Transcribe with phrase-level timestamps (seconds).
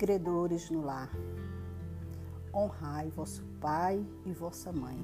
[0.00, 1.10] Credores no lar,
[2.54, 4.98] honrai vosso pai e vossa mãe.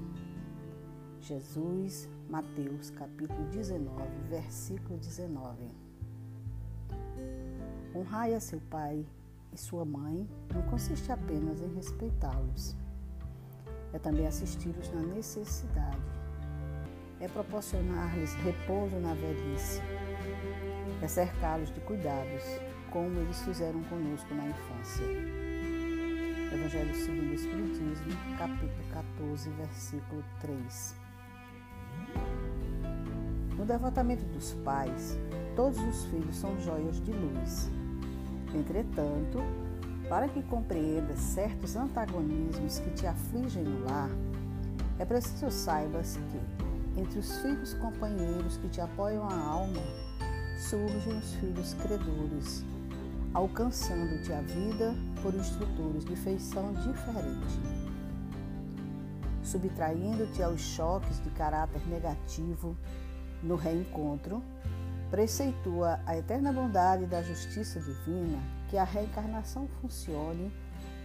[1.21, 5.71] Jesus, Mateus capítulo 19, versículo 19.
[7.95, 9.05] Honrai a seu pai
[9.53, 12.75] e sua mãe não consiste apenas em respeitá-los,
[13.93, 16.01] é também assisti-los na necessidade,
[17.21, 19.83] é proporcionar-lhes repouso na velhice,
[21.03, 22.45] é cercá-los de cuidados,
[22.91, 25.05] como eles fizeram conosco na infância.
[26.53, 30.97] Evangelho segundo o Espiritismo, capítulo 14, versículo 3.
[33.57, 35.19] No devotamento dos pais,
[35.55, 37.71] todos os filhos são joias de luz.
[38.55, 39.41] Entretanto,
[40.09, 44.11] para que compreenda certos antagonismos que te afligem no lar,
[44.99, 49.83] é preciso saibas que, entre os filhos companheiros que te apoiam a alma,
[50.59, 52.65] surgem os filhos credores,
[53.37, 57.61] alcançando-te a vida por instrutores de feição diferente,
[59.43, 62.75] subtraindo-te aos choques de caráter negativo
[63.43, 64.43] no reencontro,
[65.11, 68.39] preceitua a eterna bondade da justiça divina
[68.71, 70.51] que a reencarnação funcione,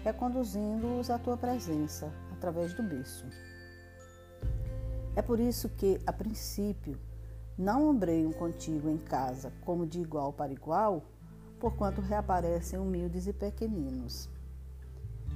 [0.02, 3.26] reconduzindo-os à tua presença através do berço.
[5.18, 6.98] É por isso que, a princípio,
[7.58, 11.04] não ombreiam contigo em casa como de igual para igual,
[11.62, 14.28] porquanto reaparecem humildes e pequeninos.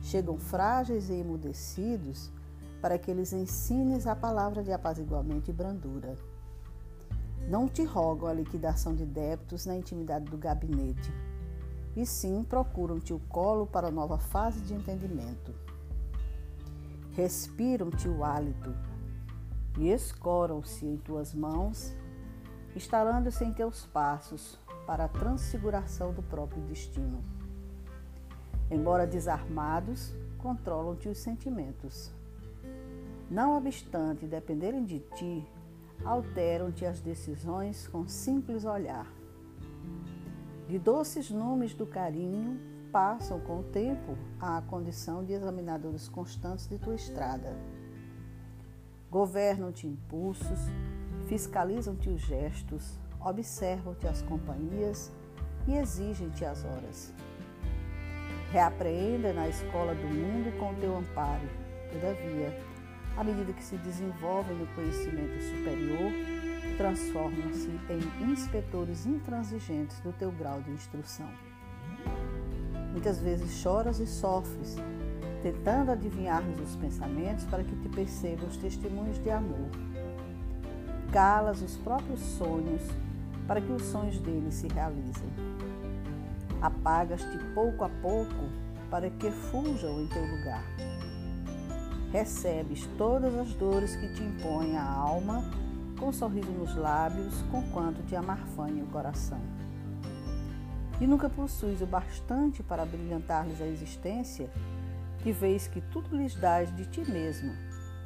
[0.02, 2.32] Chegam frágeis e emudecidos
[2.82, 6.16] para que eles ensines a palavra de apaziguamento e brandura.
[7.48, 11.14] Não te rogam a liquidação de débitos na intimidade do gabinete,
[11.96, 15.54] e sim procuram-te o colo para nova fase de entendimento.
[17.12, 18.76] Respiram-te o hálito
[19.78, 21.96] e escoram-se em tuas mãos,
[22.76, 27.24] instalando-se em teus passos para a transfiguração do próprio destino.
[28.70, 32.12] Embora desarmados, controlam-te os sentimentos.
[33.30, 35.48] Não obstante dependerem de ti,
[36.04, 39.12] alteram-te as decisões com simples olhar.
[40.68, 42.60] De doces numes do carinho,
[42.92, 47.54] passam com o tempo à condição de examinadores constantes de tua estrada.
[49.12, 50.60] Governam-te impulsos,
[51.28, 55.12] fiscalizam-te os gestos, observam-te as companhias
[55.68, 57.14] e exigem-te as horas.
[58.52, 61.50] Reapreenda na escola do mundo com teu amparo.
[61.92, 62.56] Todavia,
[63.18, 66.12] à medida que se desenvolvem no conhecimento superior,
[66.78, 71.30] transformam-se em inspetores intransigentes do teu grau de instrução.
[72.92, 74.78] Muitas vezes choras e sofres,
[75.42, 79.70] tentando adivinhar-nos os pensamentos para que te percebam os testemunhos de amor.
[81.12, 82.84] Calas os próprios sonhos
[83.48, 85.30] para que os sonhos deles se realizem.
[86.62, 88.50] Apagas-te pouco a pouco
[88.90, 90.64] para que fujam em teu lugar.
[92.12, 95.44] Recebes todas as dores que te impõem a alma
[96.00, 99.40] com um sorriso nos lábios, conquanto te amarfanha o coração.
[101.00, 104.50] E nunca possuis o bastante para brilhantar-lhes a existência,
[105.24, 107.54] que vês que tudo lhes dás de ti mesmo,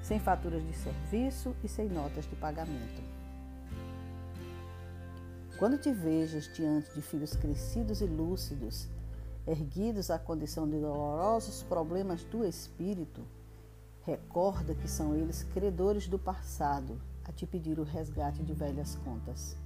[0.01, 3.18] sem faturas de serviço e sem notas de pagamento.
[5.59, 8.87] Quando te vejas diante de filhos crescidos e lúcidos,
[9.45, 13.27] erguidos à condição de dolorosos problemas do espírito,
[14.05, 19.57] recorda que são eles credores do passado a te pedir o resgate de velhas contas.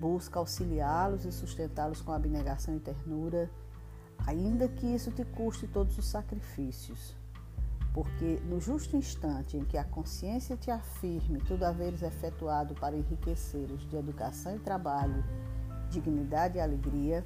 [0.00, 3.48] Busca auxiliá-los e sustentá-los com abnegação e ternura,
[4.26, 7.14] ainda que isso te custe todos os sacrifícios
[7.92, 13.86] porque no justo instante em que a consciência te afirme tudo haveres efetuado para enriquecer-os
[13.88, 15.22] de educação e trabalho,
[15.90, 17.24] dignidade e alegria,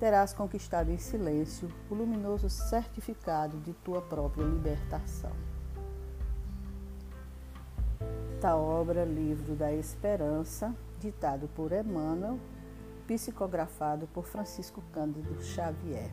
[0.00, 5.32] terás conquistado em silêncio o luminoso certificado de tua própria libertação.
[8.40, 12.38] Da obra Livro da Esperança, ditado por Emmanuel,
[13.06, 16.10] psicografado por Francisco Cândido Xavier.